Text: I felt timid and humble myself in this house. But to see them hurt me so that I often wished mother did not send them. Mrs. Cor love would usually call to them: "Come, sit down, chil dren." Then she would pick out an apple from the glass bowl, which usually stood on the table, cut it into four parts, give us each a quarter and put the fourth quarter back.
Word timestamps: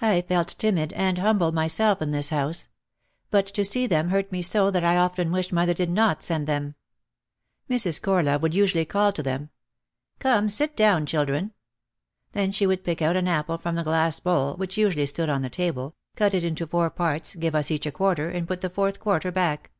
I 0.00 0.22
felt 0.22 0.56
timid 0.58 0.92
and 0.94 1.18
humble 1.18 1.52
myself 1.52 2.02
in 2.02 2.10
this 2.10 2.30
house. 2.30 2.68
But 3.30 3.46
to 3.46 3.64
see 3.64 3.86
them 3.86 4.08
hurt 4.08 4.32
me 4.32 4.42
so 4.42 4.72
that 4.72 4.82
I 4.82 4.96
often 4.96 5.30
wished 5.30 5.52
mother 5.52 5.72
did 5.72 5.88
not 5.88 6.20
send 6.20 6.48
them. 6.48 6.74
Mrs. 7.70 8.02
Cor 8.02 8.24
love 8.24 8.42
would 8.42 8.56
usually 8.56 8.84
call 8.84 9.12
to 9.12 9.22
them: 9.22 9.50
"Come, 10.18 10.48
sit 10.48 10.74
down, 10.76 11.06
chil 11.06 11.26
dren." 11.26 11.52
Then 12.32 12.50
she 12.50 12.66
would 12.66 12.82
pick 12.82 13.00
out 13.00 13.14
an 13.14 13.28
apple 13.28 13.56
from 13.56 13.76
the 13.76 13.84
glass 13.84 14.18
bowl, 14.18 14.56
which 14.56 14.76
usually 14.76 15.06
stood 15.06 15.28
on 15.30 15.42
the 15.42 15.48
table, 15.48 15.94
cut 16.16 16.34
it 16.34 16.42
into 16.42 16.66
four 16.66 16.90
parts, 16.90 17.36
give 17.36 17.54
us 17.54 17.70
each 17.70 17.86
a 17.86 17.92
quarter 17.92 18.28
and 18.30 18.48
put 18.48 18.62
the 18.62 18.68
fourth 18.68 18.98
quarter 18.98 19.30
back. 19.30 19.70